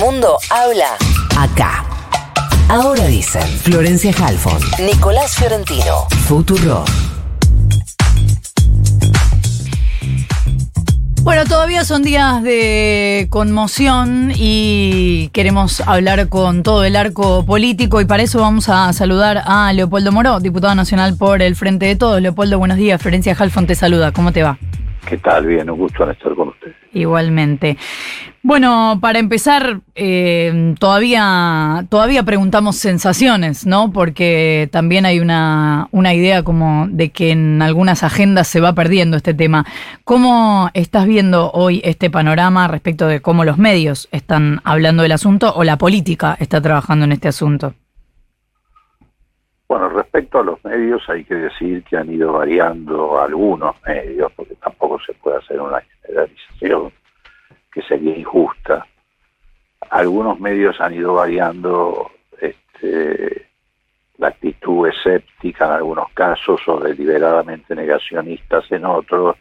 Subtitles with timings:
[0.00, 0.96] mundo habla
[1.38, 1.84] acá.
[2.70, 6.84] Ahora dicen Florencia Halfon, Nicolás Fiorentino, Futuro.
[11.22, 18.06] Bueno, todavía son días de conmoción y queremos hablar con todo el arco político y
[18.06, 22.22] para eso vamos a saludar a Leopoldo Moró, diputado nacional por el Frente de Todos.
[22.22, 23.02] Leopoldo, buenos días.
[23.02, 24.12] Florencia Halfon te saluda.
[24.12, 24.58] ¿Cómo te va?
[25.06, 25.46] ¿Qué tal?
[25.46, 26.72] Bien, un gusto estar con usted.
[26.92, 27.76] Igualmente.
[28.50, 33.92] Bueno, para empezar, eh, todavía, todavía preguntamos sensaciones, ¿no?
[33.92, 39.16] Porque también hay una, una idea como de que en algunas agendas se va perdiendo
[39.16, 39.66] este tema.
[40.02, 45.52] ¿Cómo estás viendo hoy este panorama respecto de cómo los medios están hablando del asunto
[45.54, 47.74] o la política está trabajando en este asunto?
[49.68, 54.56] Bueno, respecto a los medios hay que decir que han ido variando algunos medios, porque
[54.56, 56.90] tampoco se puede hacer una generalización
[57.72, 58.86] que sería injusta.
[59.90, 63.48] Algunos medios han ido variando este,
[64.18, 69.36] la actitud escéptica en algunos casos o deliberadamente negacionistas en otros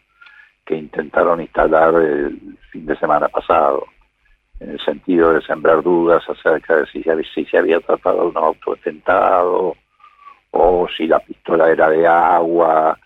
[0.66, 3.86] que intentaron instalar el fin de semana pasado,
[4.60, 7.04] en el sentido de sembrar dudas acerca de si,
[7.34, 9.76] si se había tratado de un autoatentado
[10.52, 12.98] o si la pistola era de agua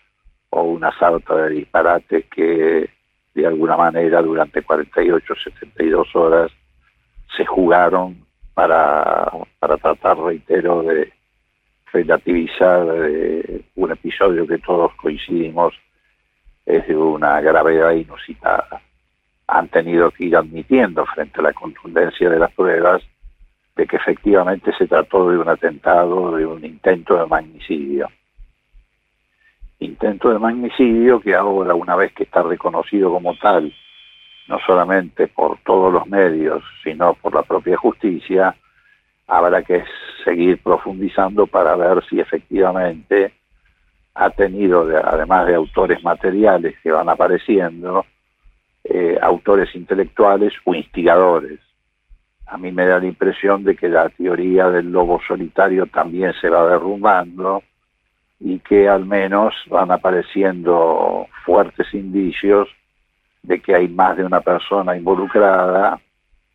[0.50, 2.90] o una sarta de disparates que
[3.34, 6.52] de alguna manera durante 48, 72 horas
[7.36, 11.12] se jugaron para, para tratar, reitero, de
[11.92, 15.74] relativizar eh, un episodio que todos coincidimos
[16.64, 18.80] es de una gravedad inusitada.
[19.48, 23.02] Han tenido que ir admitiendo frente a la contundencia de las pruebas
[23.76, 28.08] de que efectivamente se trató de un atentado, de un intento de magnicidio.
[29.80, 33.72] Intento de magnicidio que ahora, una vez que está reconocido como tal,
[34.48, 38.54] no solamente por todos los medios, sino por la propia justicia,
[39.26, 39.84] habrá que
[40.24, 43.32] seguir profundizando para ver si efectivamente
[44.14, 48.06] ha tenido, además de autores materiales que van apareciendo,
[48.84, 51.58] eh, autores intelectuales o instigadores.
[52.46, 56.50] A mí me da la impresión de que la teoría del lobo solitario también se
[56.50, 57.62] va derrumbando
[58.40, 62.68] y que al menos van apareciendo fuertes indicios
[63.42, 66.00] de que hay más de una persona involucrada,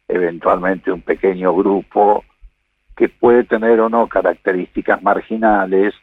[0.07, 2.23] eventualmente un pequeño grupo
[2.95, 5.93] que puede tener o no características marginales,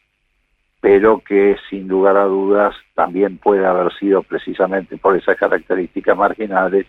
[0.81, 6.87] pero que sin lugar a dudas también puede haber sido precisamente por esas características marginales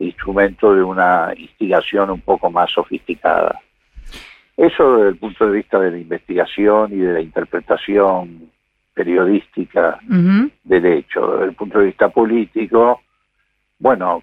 [0.00, 3.60] instrumento de una instigación un poco más sofisticada.
[4.60, 8.50] Eso desde el punto de vista de la investigación y de la interpretación
[8.92, 11.32] periodística del hecho.
[11.32, 13.00] Desde el punto de vista político,
[13.78, 14.22] bueno,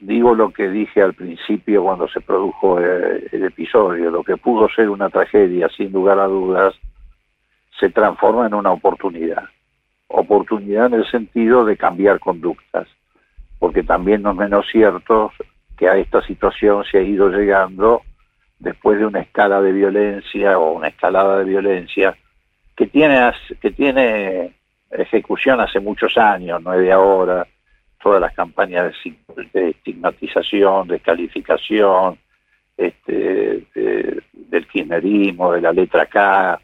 [0.00, 4.68] digo lo que dije al principio cuando se produjo el, el episodio, lo que pudo
[4.68, 6.72] ser una tragedia, sin lugar a dudas,
[7.80, 9.48] se transforma en una oportunidad.
[10.06, 12.86] Oportunidad en el sentido de cambiar conductas
[13.58, 15.32] porque también no es menos cierto
[15.76, 18.02] que a esta situación se ha ido llegando
[18.58, 22.16] después de una escala de violencia o una escalada de violencia
[22.76, 23.30] que tiene,
[23.60, 24.54] que tiene
[24.90, 27.46] ejecución hace muchos años, no es de ahora,
[28.02, 28.92] todas las campañas
[29.52, 32.18] de, estigmatización, de calificación,
[32.76, 36.60] este, del kirchnerismo, de la letra K,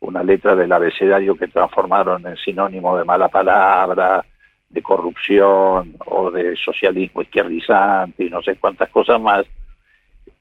[0.00, 4.24] una letra del abecedario que transformaron en sinónimo de mala palabra,
[4.68, 9.46] de corrupción o de socialismo izquierdizante y no sé cuántas cosas más,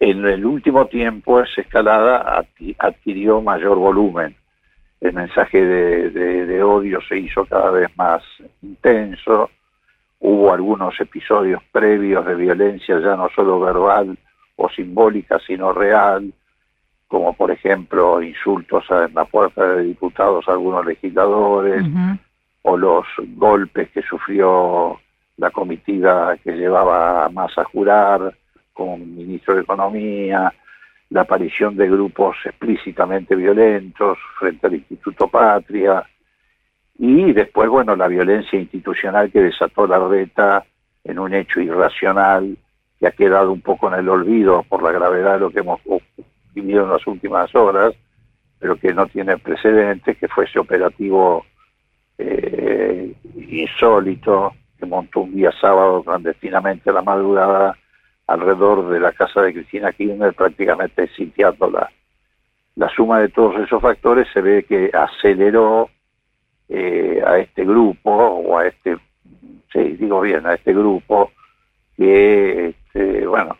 [0.01, 2.44] en el último tiempo esa escalada
[2.79, 4.35] adquirió mayor volumen.
[5.00, 8.23] El mensaje de, odio se hizo cada vez más
[8.63, 9.51] intenso,
[10.19, 14.17] hubo algunos episodios previos de violencia ya no solo verbal
[14.56, 16.33] o simbólica, sino real,
[17.07, 21.83] como por ejemplo insultos en la puerta de diputados a algunos legisladores,
[22.63, 25.00] o los golpes que sufrió
[25.38, 28.33] la comitiva que llevaba más a jurar
[28.73, 30.53] como ministro de Economía,
[31.09, 36.03] la aparición de grupos explícitamente violentos frente al Instituto Patria,
[37.03, 40.63] y después, bueno, la violencia institucional que desató la reta
[41.03, 42.56] en un hecho irracional
[43.00, 45.81] que ha quedado un poco en el olvido por la gravedad de lo que hemos
[46.53, 47.95] vivido en las últimas horas,
[48.59, 51.44] pero que no tiene precedentes, que fue ese operativo
[52.19, 53.15] eh,
[53.50, 57.75] insólito que montó un día sábado clandestinamente la madrugada
[58.27, 61.91] alrededor de la casa de Cristina Kirchner, prácticamente sitiando la,
[62.75, 65.89] la suma de todos esos factores, se ve que aceleró
[66.69, 68.97] eh, a este grupo, o a este,
[69.73, 71.31] sí, digo bien, a este grupo,
[71.97, 73.57] que, este, bueno,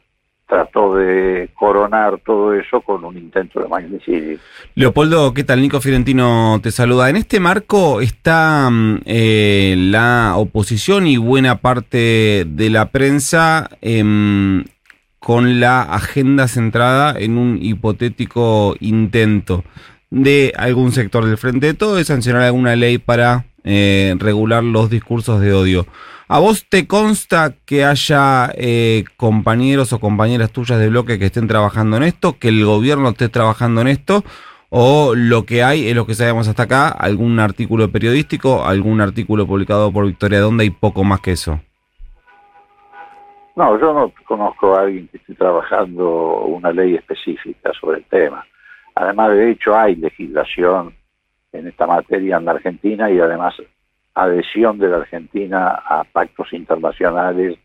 [0.48, 1.31] trató de
[1.62, 4.40] coronar todo eso con un intento de magnicidio.
[4.74, 5.62] Leopoldo, ¿qué tal?
[5.62, 7.08] Nico Fiorentino te saluda.
[7.12, 14.64] En este marco está mm, eh, la oposición y buena parte de la prensa em,
[15.20, 19.64] con la agenda centrada en un hipotético intento
[20.10, 24.90] de algún sector del Frente de Todo de sancionar alguna ley para eh, regular los
[24.90, 25.86] discursos de odio.
[26.28, 31.48] ¿A vos te consta que haya eh, compañeros o compañeras tuyas de bloque que estén
[31.48, 34.24] trabajando en esto, que el gobierno esté trabajando en esto?
[34.70, 39.46] ¿O lo que hay es lo que sabemos hasta acá, algún artículo periodístico, algún artículo
[39.46, 41.60] publicado por Victoria Donda y poco más que eso?
[43.58, 48.46] No, yo no conozco a alguien que esté trabajando una ley específica sobre el tema.
[48.96, 50.94] Además, de hecho, hay legislación
[51.54, 53.56] en esta materia en la Argentina y además
[54.14, 57.58] adhesión de la Argentina a pactos internacionales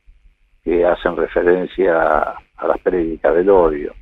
[0.65, 2.19] que hacen referencia
[2.57, 3.95] a, las prédicas del odio.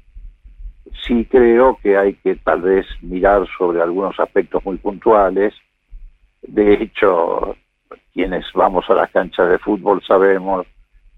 [1.07, 5.55] Sí creo que hay que tal vez mirar sobre algunos aspectos muy puntuales.
[6.43, 7.57] De hecho,
[8.13, 10.67] quienes vamos a las canchas de fútbol sabemos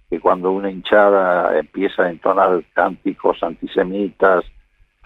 [0.08, 4.44] que cuando una hinchada empieza a entonar cánticos antisemitas,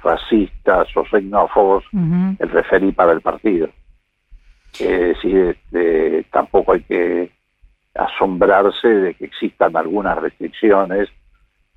[0.02, 3.68] racistas o xenófobos, el referí para el partido.
[4.78, 7.30] Es decir, este, tampoco hay que
[7.94, 11.08] asombrarse de que existan algunas restricciones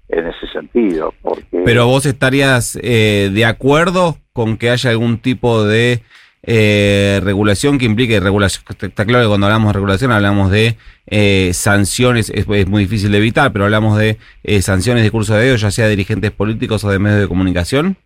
[0.09, 1.13] en ese sentido.
[1.21, 1.63] Porque...
[1.65, 6.01] Pero vos estarías eh, de acuerdo con que haya algún tipo de
[6.43, 8.63] eh, regulación que implique regulación.
[8.69, 10.77] Está claro que cuando hablamos de regulación hablamos de
[11.07, 14.17] eh, sanciones, es, muy difícil de evitar, pero hablamos de
[14.61, 17.97] sanciones de curso de dedo, ya sea de dirigentes políticos o de medios de comunicación.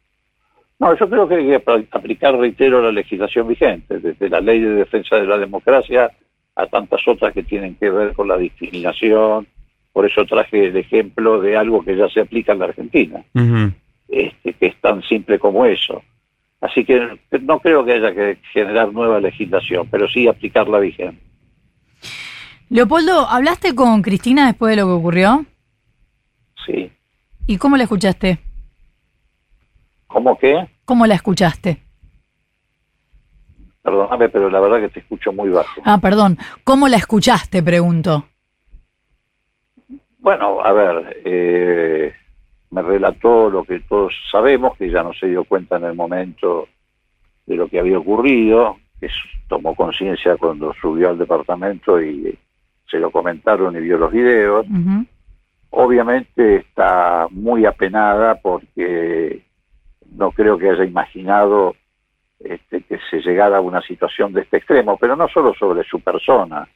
[0.80, 4.76] No, yo creo que hay que aplicar, reitero, la legislación vigente, desde la ley de
[4.76, 6.12] defensa de la democracia
[6.56, 9.48] a tantas otras que tienen que ver con la discriminación.
[9.92, 13.24] Por eso traje el ejemplo de algo que ya se aplica en la Argentina,
[14.08, 16.04] este, que es tan simple como eso.
[16.62, 21.22] Así que no creo que haya que generar nueva legislación, pero sí aplicarla vigente.
[22.70, 25.46] Leopoldo, ¿hablaste con Cristina después de lo que ocurrió?
[26.66, 26.92] Sí.
[27.48, 28.40] ¿Y cómo la escuchaste?
[30.08, 30.68] ¿Cómo qué?
[30.86, 31.84] ¿Cómo la escuchaste?
[33.82, 35.82] Perdóname, pero la verdad que te escucho muy bajo.
[35.86, 36.38] Ah, perdón.
[36.64, 37.64] ¿Cómo la escuchaste?
[37.64, 38.26] Pregunto.
[40.20, 42.14] Bueno, a ver, eh,
[42.72, 46.68] me relató lo que todos sabemos, que ya no se dio cuenta en el momento
[47.46, 49.08] de lo que había ocurrido, que
[49.48, 52.38] tomó conciencia cuando subió al departamento y
[52.90, 54.66] se lo comentaron y vio los videos.
[55.70, 59.47] Obviamente está muy apenada porque
[60.16, 61.76] no creo que haya imaginado
[62.40, 66.02] este, que se llegara a una situación de este extremo, pero no solo sobre su
[66.02, 66.68] persona,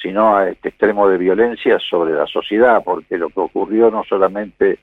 [0.00, 4.78] sino a este extremo de violencia sobre la sociedad, porque lo que ocurrió no solamente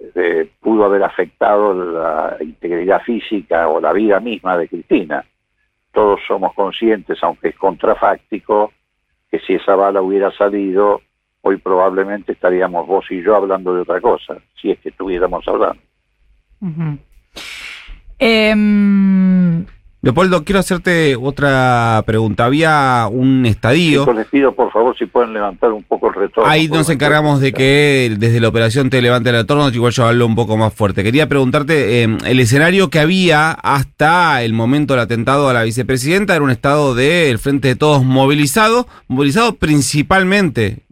[0.00, 5.24] eh, pudo haber afectado la integridad física o la vida misma de Cristina.
[5.92, 8.72] Todos somos conscientes, aunque es contrafáctico,
[9.30, 11.02] que si esa bala hubiera salido,
[11.42, 15.87] hoy probablemente estaríamos vos y yo hablando de otra cosa, si es que estuviéramos hablando.
[18.20, 19.66] Em,
[20.00, 22.44] Leopoldo, quiero hacerte otra pregunta.
[22.44, 24.06] Había un estadio.
[24.12, 26.48] les pido, por favor, si pueden levantar un poco el retorno.
[26.48, 30.24] Ahí nos encargamos de que desde la operación te levante el retorno, igual yo hablo
[30.26, 31.02] un poco más fuerte.
[31.02, 36.36] Quería preguntarte, em, el escenario que había hasta el momento del atentado a la vicepresidenta
[36.36, 40.84] era un estado del Frente de Todos movilizado, movilizado principalmente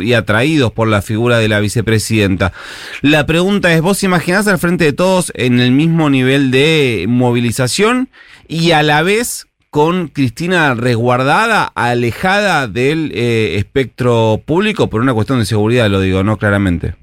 [0.00, 2.52] y atraídos por la figura de la vicepresidenta.
[3.00, 8.08] La pregunta es, ¿vos imaginás al frente de todos en el mismo nivel de movilización
[8.48, 15.38] y a la vez con Cristina resguardada, alejada del eh, espectro público por una cuestión
[15.38, 16.36] de seguridad, lo digo, ¿no?
[16.36, 16.94] Claramente.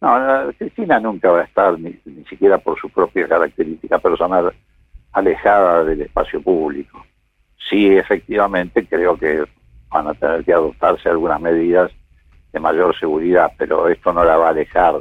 [0.00, 0.10] No,
[0.56, 4.52] Cristina nunca va a estar, ni, ni siquiera por su propia característica personal,
[5.12, 7.04] alejada del espacio público.
[7.68, 9.44] Sí, efectivamente, creo que
[9.90, 11.92] van a tener que adoptarse algunas medidas
[12.52, 14.94] de mayor seguridad, pero esto no la va a alejar,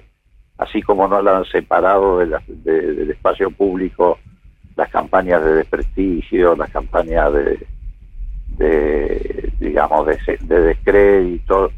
[0.57, 4.19] así como no la han separado del espacio público
[4.81, 7.31] las campañas de desprestigio, las campañas
[8.57, 11.71] de, digamos, de, de, descrédito,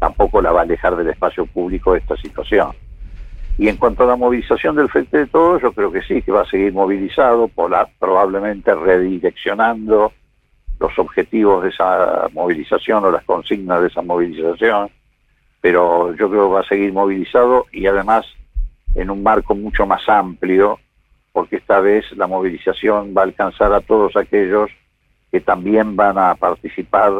[0.00, 2.70] tampoco la va a alejar del espacio público esta situación.
[3.58, 6.32] Y en cuanto a la movilización del Frente de Todos, yo creo que sí, que
[6.32, 10.12] va a seguir movilizado, por la, probablemente redireccionando
[10.80, 14.90] los objetivos de esa movilización o las consignas de esa movilización,
[15.60, 18.26] pero yo creo que va a seguir movilizado y además
[18.96, 20.80] en un marco mucho más amplio,
[21.38, 24.70] porque esta vez la movilización va a alcanzar a todos aquellos
[25.30, 27.12] que también van a participar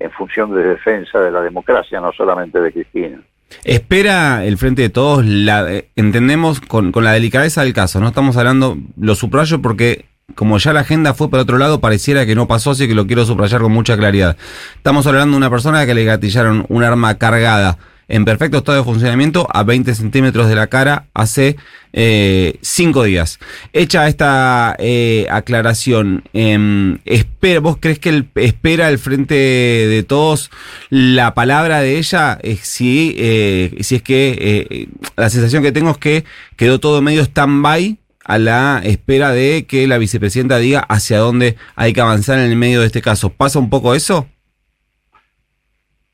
[0.00, 3.22] en función de defensa de la democracia, no solamente de Cristina.
[3.62, 8.36] Espera el frente de todos, la, eh, entendemos con, la delicadeza del caso, no estamos
[8.36, 12.48] hablando, lo subrayo porque como ya la agenda fue para otro lado, pareciera que no
[12.48, 14.36] pasó, así que lo quiero subrayar con mucha claridad.
[14.74, 17.78] Estamos hablando de una persona que le gatillaron un arma cargada
[18.10, 21.56] en perfecto estado de funcionamiento a 20 centímetros de la cara hace
[21.92, 23.38] eh, cinco días.
[23.72, 30.50] Hecha esta eh, aclaración, eh, espera, ¿vos crees que él espera al frente de todos
[30.90, 32.38] la palabra de ella?
[32.42, 36.24] Eh, si, eh, si es que eh, la sensación que tengo es que
[36.56, 41.92] quedó todo medio stand-by a la espera de que la vicepresidenta diga hacia dónde hay
[41.92, 43.30] que avanzar en el medio de este caso.
[43.30, 44.26] ¿Pasa un poco eso?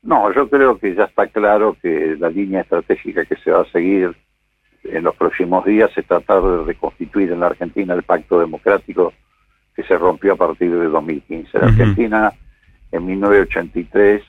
[0.07, 3.71] No, yo creo que ya está claro que la línea estratégica que se va a
[3.71, 4.15] seguir
[4.85, 9.11] en los próximos días es tratar de reconstituir en la Argentina el pacto democrático
[9.75, 11.59] que se rompió a partir de 2015.
[11.59, 11.71] La uh -huh.
[11.71, 12.33] Argentina
[12.93, 14.23] en 1983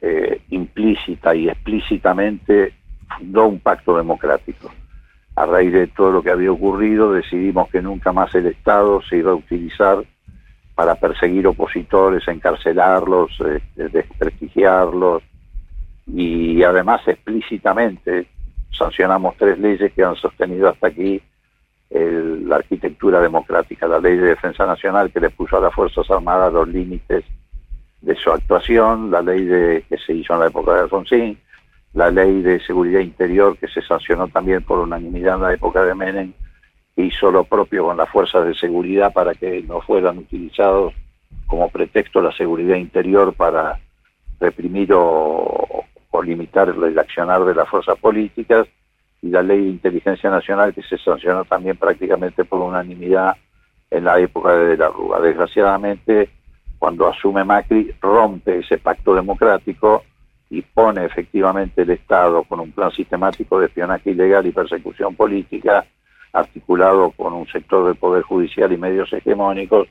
[0.00, 2.72] eh, implícita y explícitamente
[3.18, 4.70] fundó un pacto democrático.
[5.34, 9.16] A raíz de todo lo que había ocurrido decidimos que nunca más el Estado se
[9.16, 10.04] iba a utilizar
[10.82, 15.22] para perseguir opositores, encarcelarlos, eh, desprestigiarlos
[16.08, 18.26] y además explícitamente
[18.76, 21.22] sancionamos tres leyes que han sostenido hasta aquí
[21.88, 26.10] el, la arquitectura democrática, la ley de defensa nacional que le puso a las Fuerzas
[26.10, 27.24] Armadas los límites
[28.00, 31.38] de su actuación, la ley de, que se hizo en la época de Alfonsín,
[31.92, 35.94] la ley de seguridad interior que se sancionó también por unanimidad en la época de
[35.94, 36.32] Menem,
[36.96, 40.92] hizo lo propio con las fuerzas de seguridad para que no fueran utilizados
[41.46, 43.78] como pretexto la seguridad interior para
[44.40, 45.84] reprimir o,
[46.24, 48.68] limitar el accionar de las fuerzas políticas
[49.22, 53.36] y la ley de inteligencia nacional que se sancionó también prácticamente por unanimidad
[53.90, 55.20] en la época de la Rúa.
[55.20, 56.30] Desgraciadamente,
[56.78, 60.04] cuando asume Macri, rompe ese pacto democrático
[60.48, 65.84] y pone efectivamente el Estado con un plan sistemático de espionaje ilegal y persecución política
[66.32, 69.88] articulado con un sector del Poder Judicial y medios hegemónicos,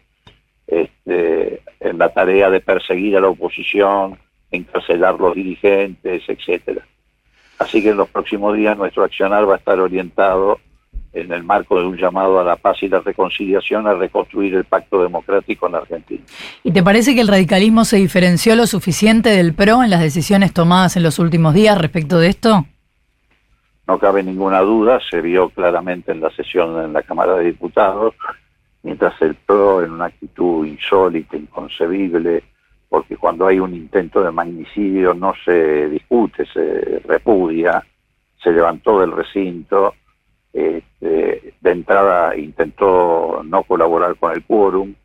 [0.68, 4.18] este, en la tarea de perseguir a la oposición,
[4.50, 6.86] encarcelar los dirigentes, etcétera.
[7.60, 10.60] Así que en los próximos días nuestro accionar va a estar orientado
[11.14, 14.64] en el marco de un llamado a la paz y la reconciliación a reconstruir el
[14.64, 16.24] pacto democrático en Argentina.
[16.64, 20.54] ¿Y te parece que el radicalismo se diferenció lo suficiente del PRO en las decisiones
[20.54, 22.66] tomadas en los últimos días respecto de esto?
[23.92, 28.16] No cabe ninguna duda, se vio claramente en la sesión en la Cámara de Diputados,
[28.84, 32.42] mientras el PRO en una actitud insólita, inconcebible,
[32.88, 37.86] porque cuando hay un intento de magnicidio no se discute, se repudia,
[38.42, 39.94] se levantó del recinto,
[40.54, 44.96] este, de entrada intentó no colaborar con el quórum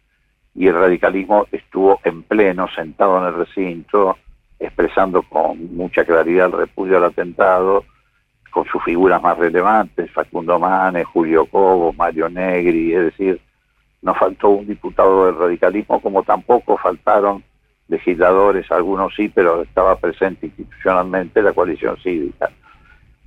[0.54, 4.16] y el radicalismo estuvo en pleno sentado en el recinto
[4.60, 7.82] expresando con mucha claridad el repudio al atentado
[8.56, 13.38] con sus figuras más relevantes, Facundo Manes, Julio Cobo, Mario Negri, es decir,
[14.00, 17.44] no faltó un diputado del radicalismo, como tampoco faltaron
[17.88, 22.50] legisladores, algunos sí, pero estaba presente institucionalmente la coalición cívica.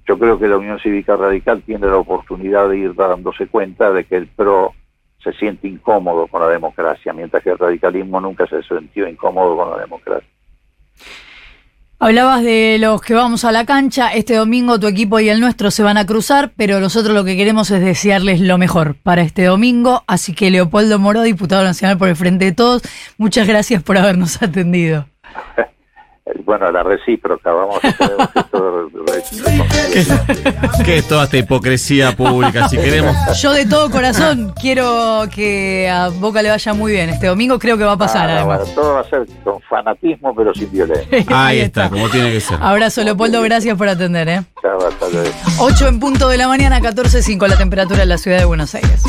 [0.08, 4.06] Yo creo que la Unión Cívica Radical tiene la oportunidad de ir dándose cuenta de
[4.06, 4.74] que el PRO
[5.24, 9.70] se siente incómodo con la democracia, mientras que el radicalismo nunca se sintió incómodo con
[9.70, 10.39] la democracia.
[12.02, 14.14] Hablabas de los que vamos a la cancha.
[14.14, 17.36] Este domingo tu equipo y el nuestro se van a cruzar, pero nosotros lo que
[17.36, 20.06] queremos es desearles lo mejor para este domingo.
[20.08, 22.84] Así que Leopoldo Moró, diputado nacional por el Frente de Todos,
[23.18, 25.10] muchas gracias por habernos atendido.
[26.46, 27.92] Bueno, la recíproca, vamos a
[29.94, 30.06] ¿Qué,
[30.86, 32.68] ¿Qué es toda esta hipocresía pública?
[32.68, 33.16] Si queremos.
[33.42, 37.10] Yo de todo corazón quiero que a Boca le vaya muy bien.
[37.10, 38.30] Este domingo creo que va a pasar.
[38.30, 41.08] Ah, bueno, todo va a ser con fanatismo, pero sin violencia.
[41.12, 42.58] Ahí, Ahí está, está, como tiene que ser.
[42.62, 44.30] Abrazo, Leopoldo, gracias por atender.
[44.30, 44.42] ¿eh?
[44.62, 45.30] Chao, hasta luego.
[45.60, 49.04] 8 en punto de la mañana, 14.5 la temperatura en la ciudad de Buenos Aires.